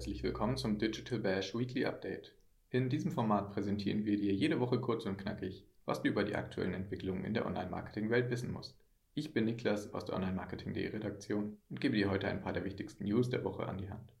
[0.00, 2.34] herzlich willkommen zum Digital Bash Weekly Update.
[2.70, 6.36] In diesem Format präsentieren wir dir jede Woche kurz und knackig, was du über die
[6.36, 8.78] aktuellen Entwicklungen in der Online-Marketing-Welt wissen musst.
[9.12, 13.04] Ich bin Niklas aus der Online-Marketing.de Redaktion und gebe dir heute ein paar der wichtigsten
[13.04, 14.14] News der Woche an die Hand.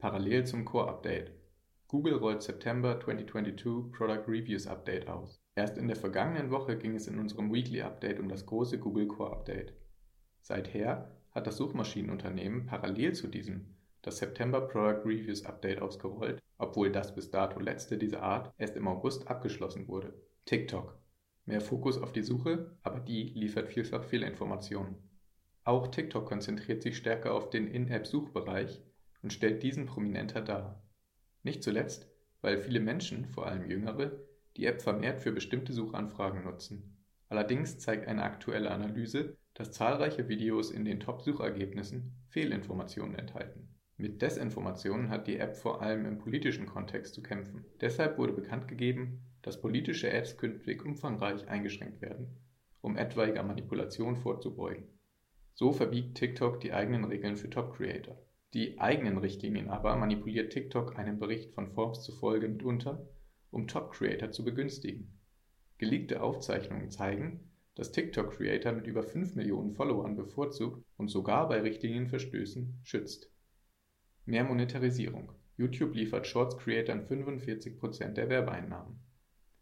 [0.00, 1.32] Parallel zum Core-Update.
[1.88, 5.40] Google rollt September 2022 Product Reviews Update aus.
[5.54, 9.08] Erst in der vergangenen Woche ging es in unserem Weekly Update um das große Google
[9.08, 9.72] Core Update.
[10.42, 13.74] Seither hat das Suchmaschinenunternehmen parallel zu diesem
[14.06, 18.86] das September Product Reviews Update ausgerollt, obwohl das bis dato letzte dieser Art erst im
[18.86, 20.12] August abgeschlossen wurde.
[20.44, 20.98] TikTok.
[21.46, 24.96] Mehr Fokus auf die Suche, aber die liefert vielfach Fehlinformationen.
[25.64, 28.82] Auch TikTok konzentriert sich stärker auf den In-App-Suchbereich
[29.22, 30.82] und stellt diesen prominenter dar.
[31.42, 32.06] Nicht zuletzt,
[32.42, 34.20] weil viele Menschen, vor allem Jüngere,
[34.58, 36.98] die App vermehrt für bestimmte Suchanfragen nutzen.
[37.30, 43.73] Allerdings zeigt eine aktuelle Analyse, dass zahlreiche Videos in den Top-Suchergebnissen Fehlinformationen enthalten.
[43.96, 47.64] Mit Desinformationen hat die App vor allem im politischen Kontext zu kämpfen.
[47.80, 52.26] Deshalb wurde bekannt gegeben, dass politische Apps künftig umfangreich eingeschränkt werden,
[52.80, 54.88] um etwaiger Manipulation vorzubeugen.
[55.54, 58.18] So verbiegt TikTok die eigenen Regeln für Top-Creator.
[58.52, 63.06] Die eigenen Richtlinien aber manipuliert TikTok einem Bericht von Forbes zufolge mitunter,
[63.52, 65.20] um Top-Creator zu begünstigen.
[65.78, 72.80] Geleakte Aufzeichnungen zeigen, dass TikTok-Creator mit über 5 Millionen Followern bevorzugt und sogar bei Richtlinienverstößen
[72.82, 73.30] schützt.
[74.26, 75.32] Mehr Monetarisierung.
[75.56, 78.98] YouTube liefert Shorts-Creatern 45% der Werbeeinnahmen.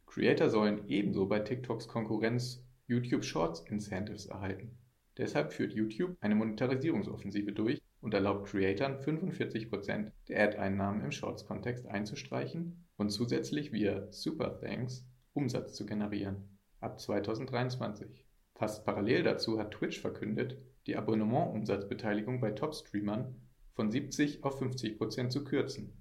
[0.06, 4.78] Creator sollen ebenso bei TikToks Konkurrenz YouTube Shorts Incentives erhalten.
[5.16, 12.86] Deshalb führt YouTube eine Monetarisierungsoffensive durch und erlaubt Creatoren 45% der Ad-Einnahmen im Shorts-Kontext einzustreichen
[12.96, 16.52] und zusätzlich via Super Thanks Umsatz zu generieren
[16.82, 18.24] ab 2023.
[18.54, 23.34] Fast parallel dazu hat Twitch verkündet, die Abonnement-Umsatzbeteiligung bei Top-Streamern
[23.74, 25.92] von 70 auf 50 Prozent zu kürzen,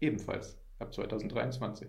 [0.00, 1.88] ebenfalls ab 2023.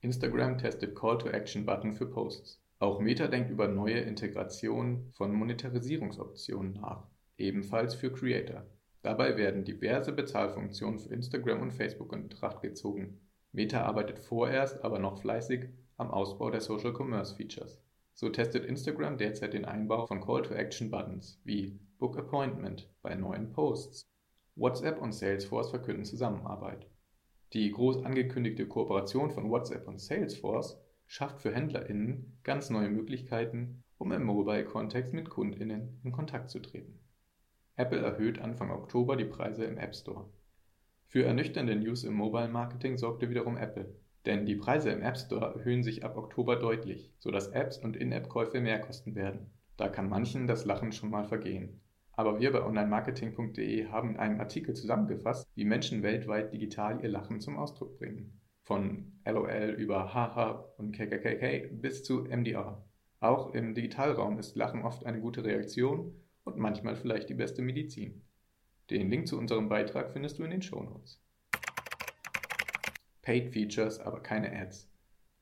[0.00, 2.60] Instagram testet Call-to-Action-Button für Posts.
[2.78, 7.06] Auch Meta denkt über neue Integration von Monetarisierungsoptionen nach,
[7.36, 8.64] ebenfalls für Creator.
[9.02, 13.20] Dabei werden diverse Bezahlfunktionen für Instagram und Facebook in Betracht gezogen.
[13.52, 17.80] Meta arbeitet vorerst aber noch fleißig am Ausbau der Social Commerce Features.
[18.14, 24.08] So testet Instagram derzeit den Einbau von Call-to-Action-Buttons wie Book Appointment bei neuen Posts.
[24.58, 26.88] WhatsApp und Salesforce verkünden Zusammenarbeit.
[27.52, 34.10] Die groß angekündigte Kooperation von WhatsApp und Salesforce schafft für HändlerInnen ganz neue Möglichkeiten, um
[34.10, 36.98] im Mobile-Kontext mit KundInnen in Kontakt zu treten.
[37.76, 40.28] Apple erhöht Anfang Oktober die Preise im App Store.
[41.06, 43.94] Für ernüchternde News im Mobile-Marketing sorgte wiederum Apple.
[44.26, 48.60] Denn die Preise im App Store erhöhen sich ab Oktober deutlich, sodass Apps und In-App-Käufe
[48.60, 49.52] mehr kosten werden.
[49.76, 51.80] Da kann manchen das Lachen schon mal vergehen.
[52.18, 57.40] Aber wir bei onlinemarketing.de haben in einem Artikel zusammengefasst, wie Menschen weltweit digital ihr Lachen
[57.40, 58.40] zum Ausdruck bringen.
[58.64, 62.84] Von LOL über Haha und KKKK bis zu MDR.
[63.20, 66.12] Auch im Digitalraum ist Lachen oft eine gute Reaktion
[66.42, 68.20] und manchmal vielleicht die beste Medizin.
[68.90, 71.22] Den Link zu unserem Beitrag findest du in den Shownotes.
[73.22, 74.90] Paid Features, aber keine Ads.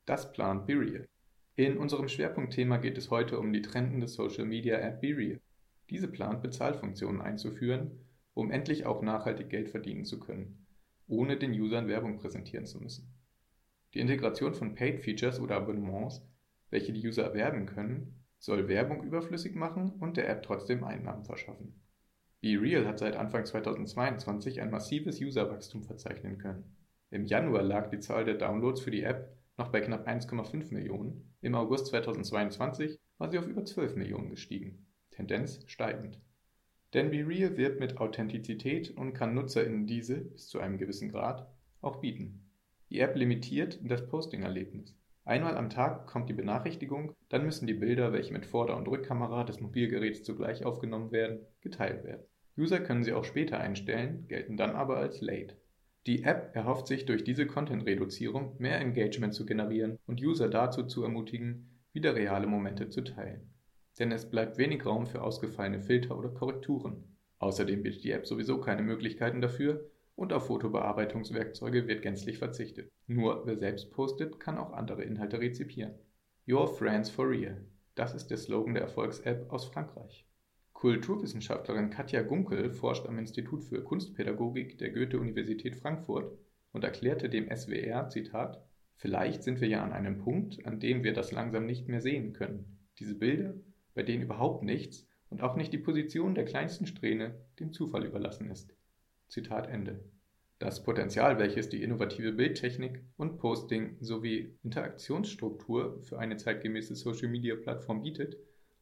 [0.04, 1.08] Das plant BeReal.
[1.54, 5.40] In unserem Schwerpunktthema geht es heute um die trendende Social Media App BeReal.
[5.90, 8.00] Diese plant Bezahlfunktionen einzuführen,
[8.34, 10.66] um endlich auch nachhaltig Geld verdienen zu können,
[11.06, 13.14] ohne den Usern Werbung präsentieren zu müssen.
[13.94, 16.22] Die Integration von Paid Features oder Abonnements,
[16.70, 21.80] welche die User erwerben können, soll Werbung überflüssig machen und der App trotzdem Einnahmen verschaffen.
[22.40, 26.76] BeReal hat seit Anfang 2022 ein massives Userwachstum verzeichnen können.
[27.10, 31.34] Im Januar lag die Zahl der Downloads für die App noch bei knapp 1,5 Millionen,
[31.40, 34.85] im August 2022 war sie auf über 12 Millionen gestiegen,
[35.16, 36.20] Tendenz steigend.
[36.92, 41.48] Denn BeReal wirbt mit Authentizität und kann NutzerInnen diese, bis zu einem gewissen Grad,
[41.80, 42.50] auch bieten.
[42.90, 44.94] Die App limitiert das Posting-Erlebnis.
[45.24, 49.44] Einmal am Tag kommt die Benachrichtigung, dann müssen die Bilder, welche mit Vorder- und Rückkamera
[49.44, 52.22] des Mobilgeräts zugleich aufgenommen werden, geteilt werden.
[52.56, 55.56] User können sie auch später einstellen, gelten dann aber als late.
[56.06, 61.02] Die App erhofft sich durch diese Content-Reduzierung mehr Engagement zu generieren und User dazu zu
[61.02, 63.50] ermutigen, wieder reale Momente zu teilen.
[63.98, 67.16] Denn es bleibt wenig Raum für ausgefallene Filter oder Korrekturen.
[67.38, 72.90] Außerdem bietet die App sowieso keine Möglichkeiten dafür und auf Fotobearbeitungswerkzeuge wird gänzlich verzichtet.
[73.06, 75.94] Nur wer selbst postet, kann auch andere Inhalte rezipieren.
[76.48, 77.64] Your Friends for Real.
[77.94, 80.26] Das ist der Slogan der Erfolgs-App aus Frankreich.
[80.72, 86.38] Kulturwissenschaftlerin Katja Gunkel forscht am Institut für Kunstpädagogik der Goethe-Universität Frankfurt
[86.72, 88.62] und erklärte dem SWR, Zitat,
[88.96, 92.32] Vielleicht sind wir ja an einem Punkt, an dem wir das langsam nicht mehr sehen
[92.32, 92.78] können.
[92.98, 93.54] Diese Bilder,
[93.96, 98.50] bei denen überhaupt nichts und auch nicht die Position der kleinsten Strähne dem Zufall überlassen
[98.50, 98.76] ist.
[99.26, 100.04] Zitat Ende.
[100.58, 108.36] Das Potenzial, welches die innovative Bildtechnik und Posting sowie Interaktionsstruktur für eine zeitgemäße Social-Media-Plattform bietet,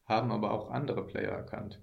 [0.05, 1.81] haben aber auch andere Player erkannt.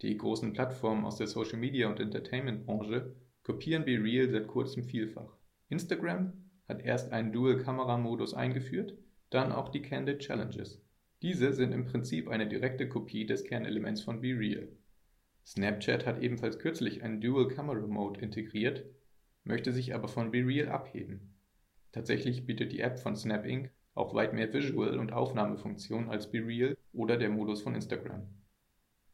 [0.00, 5.36] Die großen Plattformen aus der Social-Media- und Entertainment-Branche kopieren BeReal seit kurzem vielfach.
[5.68, 6.32] Instagram
[6.66, 8.96] hat erst einen Dual-Kamera-Modus eingeführt,
[9.30, 10.82] dann auch die Candid Challenges.
[11.22, 14.66] Diese sind im Prinzip eine direkte Kopie des Kernelements von BeReal.
[15.46, 18.84] Snapchat hat ebenfalls kürzlich einen Dual Camera Mode integriert,
[19.44, 21.32] möchte sich aber von BeReal abheben.
[21.92, 23.70] Tatsächlich bietet die App von Snap Inc.
[23.94, 28.26] auch weit mehr Visual- und Aufnahmefunktionen als BeReal oder der Modus von Instagram.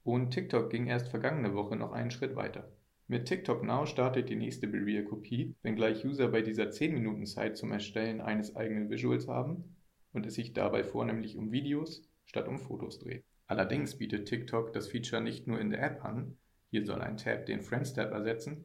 [0.02, 2.72] Und TikTok ging erst vergangene Woche noch einen Schritt weiter.
[3.06, 7.70] Mit TikTok Now startet die nächste BeReal-Kopie, wenngleich User bei dieser 10 Minuten Zeit zum
[7.70, 9.76] Erstellen eines eigenen Visuals haben
[10.18, 13.24] und es sich dabei vornehmlich um Videos statt um Fotos dreht.
[13.46, 16.36] Allerdings bietet TikTok das Feature nicht nur in der App an,
[16.70, 18.64] hier soll ein Tab den Friends Tab ersetzen,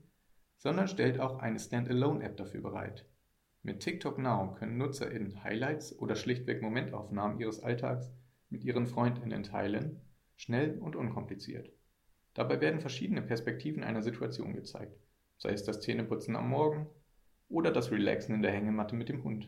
[0.58, 3.06] sondern stellt auch eine Standalone-App dafür bereit.
[3.62, 8.12] Mit TikTok Now können NutzerInnen Highlights oder schlichtweg Momentaufnahmen ihres Alltags
[8.50, 10.02] mit ihren FreundInnen teilen,
[10.36, 11.72] schnell und unkompliziert.
[12.34, 14.98] Dabei werden verschiedene Perspektiven einer Situation gezeigt,
[15.38, 16.88] sei es das Zähneputzen am Morgen
[17.48, 19.48] oder das Relaxen in der Hängematte mit dem Hund.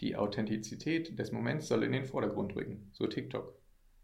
[0.00, 3.58] Die Authentizität des Moments soll in den Vordergrund rücken, so TikTok.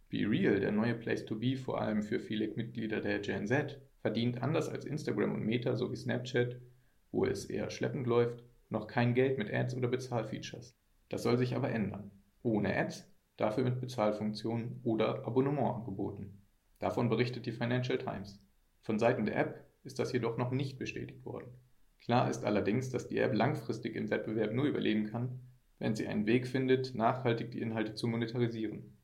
[0.08, 3.80] Be Real, der neue Place to be vor allem für viele Mitglieder der Gen Z,
[3.98, 6.60] verdient anders als Instagram und Meta sowie Snapchat,
[7.10, 10.74] wo es eher schleppend läuft, noch kein Geld mit Ads oder Bezahlfeatures.
[11.10, 12.10] Das soll sich aber ändern.
[12.42, 13.06] Ohne Ads,
[13.36, 16.42] dafür mit Bezahlfunktionen oder Abonnementangeboten.
[16.78, 18.40] Davon berichtet die Financial Times.
[18.80, 21.52] Von Seiten der App ist das jedoch noch nicht bestätigt worden.
[22.00, 25.38] Klar ist allerdings, dass die App langfristig im Wettbewerb nur überleben kann,
[25.82, 28.96] wenn sie einen Weg findet, nachhaltig die Inhalte zu monetarisieren.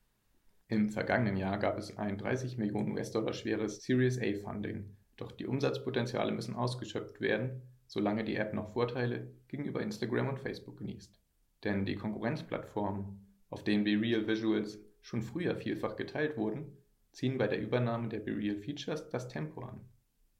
[0.69, 5.47] Im vergangenen Jahr gab es ein 30 Millionen US-Dollar schweres Series A Funding, doch die
[5.47, 11.21] Umsatzpotenziale müssen ausgeschöpft werden, solange die App noch Vorteile gegenüber Instagram und Facebook genießt.
[11.65, 16.77] Denn die Konkurrenzplattformen, auf denen BeReal Visuals schon früher vielfach geteilt wurden,
[17.11, 19.81] ziehen bei der Übernahme der BeReal Features das Tempo an.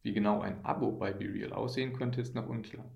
[0.03, 2.89] Wie genau ein Abo bei BeReal aussehen könnte, ist noch unklar.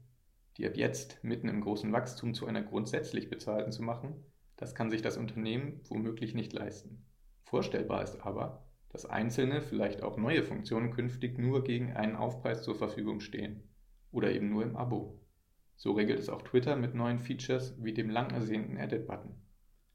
[0.57, 4.15] Die App jetzt mitten im großen Wachstum zu einer grundsätzlich bezahlten zu machen,
[4.57, 7.05] das kann sich das Unternehmen womöglich nicht leisten.
[7.45, 12.75] Vorstellbar ist aber, dass einzelne, vielleicht auch neue Funktionen künftig nur gegen einen Aufpreis zur
[12.75, 13.63] Verfügung stehen
[14.11, 15.19] oder eben nur im Abo.
[15.77, 19.35] So regelt es auch Twitter mit neuen Features wie dem lang ersehnten Edit-Button.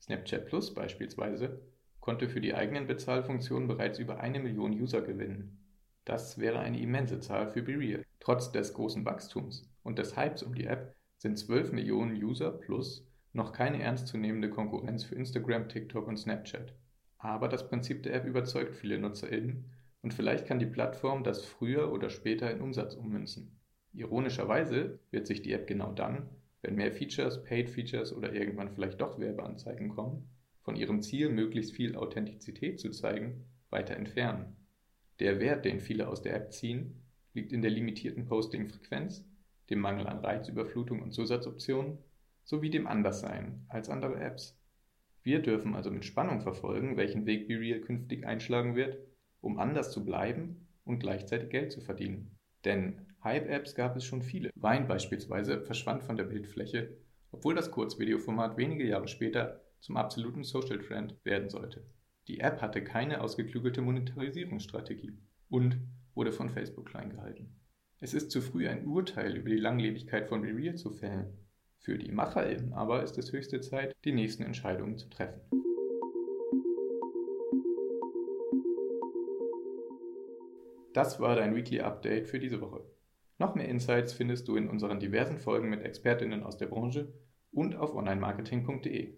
[0.01, 1.61] Snapchat Plus beispielsweise
[1.99, 5.63] konnte für die eigenen Bezahlfunktionen bereits über eine Million User gewinnen.
[6.03, 8.05] Das wäre eine immense Zahl für BeReal.
[8.19, 13.07] Trotz des großen Wachstums und des Hypes um die App sind 12 Millionen User plus
[13.31, 16.75] noch keine ernstzunehmende Konkurrenz für Instagram, TikTok und Snapchat.
[17.17, 19.63] Aber das Prinzip der App überzeugt viele NutzerInnen
[20.01, 23.57] und vielleicht kann die Plattform das früher oder später in Umsatz ummünzen.
[23.93, 26.29] Ironischerweise wird sich die App genau dann,
[26.61, 30.27] wenn mehr Features, Paid Features oder irgendwann vielleicht doch Werbeanzeigen kommen,
[30.63, 34.57] von ihrem Ziel, möglichst viel Authentizität zu zeigen, weiter entfernen.
[35.19, 39.23] Der Wert, den viele aus der App ziehen, liegt in der limitierten Posting-Frequenz,
[39.69, 41.97] dem Mangel an Reizüberflutung und Zusatzoptionen
[42.43, 44.57] sowie dem Anderssein als andere Apps.
[45.23, 48.97] Wir dürfen also mit Spannung verfolgen, welchen Weg BeReal künftig einschlagen wird,
[49.41, 52.37] um anders zu bleiben und gleichzeitig Geld zu verdienen.
[52.63, 54.49] Denn Hype-Apps gab es schon viele.
[54.55, 56.97] Wein beispielsweise verschwand von der Bildfläche,
[57.31, 61.85] obwohl das Kurzvideoformat wenige Jahre später zum absoluten Social Trend werden sollte.
[62.27, 65.17] Die App hatte keine ausgeklügelte Monetarisierungsstrategie
[65.49, 65.77] und
[66.13, 67.53] wurde von Facebook klein gehalten.
[67.99, 71.35] Es ist zu früh ein Urteil über die Langlebigkeit von BeReal zu fällen.
[71.79, 75.41] Für die MacherInnen aber ist es höchste Zeit, die nächsten Entscheidungen zu treffen.
[80.93, 82.83] Das war dein Weekly Update für diese Woche.
[83.39, 87.13] Noch mehr Insights findest du in unseren diversen Folgen mit ExpertInnen aus der Branche
[87.51, 89.15] und auf onlinemarketing.de.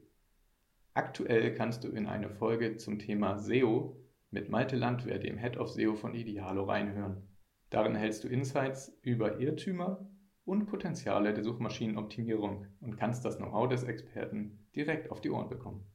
[0.93, 3.98] Aktuell kannst du in eine Folge zum Thema SEO
[4.31, 7.29] mit Malte Landwehr, dem Head of SEO von Idealo, reinhören.
[7.69, 10.07] Darin hältst du Insights über Irrtümer
[10.43, 15.85] und Potenziale der Suchmaschinenoptimierung und kannst das Know-how des Experten direkt auf die Ohren bekommen.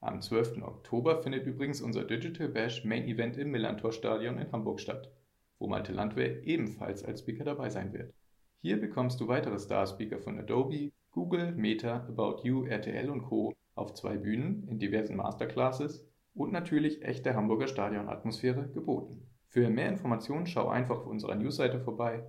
[0.00, 0.62] Am 12.
[0.62, 5.12] Oktober findet übrigens unser Digital Bash Main Event im Millantor Stadion in Hamburg statt,
[5.60, 8.12] wo Malte Landwehr ebenfalls als Speaker dabei sein wird.
[8.60, 13.54] Hier bekommst du weitere Star-Speaker von Adobe, Google, Meta, About You, RTL und Co.
[13.76, 19.31] auf zwei Bühnen in diversen Masterclasses und natürlich echte Hamburger Stadionatmosphäre geboten.
[19.52, 22.24] Für mehr Informationen schau einfach auf unserer Newsseite vorbei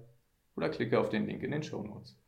[0.57, 2.19] oder klicke auf den Link in den Show Notes.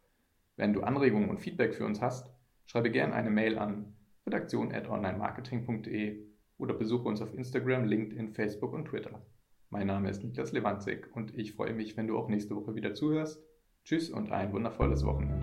[0.55, 2.31] Wenn du Anregungen und Feedback für uns hast,
[2.65, 3.93] schreibe gerne eine Mail an
[4.25, 6.25] redaktion.onlinemarketing.de
[6.57, 9.21] oder besuche uns auf Instagram, LinkedIn, Facebook und Twitter.
[9.69, 12.93] Mein Name ist Niklas Lewandzig und ich freue mich, wenn du auch nächste Woche wieder
[12.93, 13.43] zuhörst
[13.83, 15.34] Tschüss und ein wundervolles Wochenende.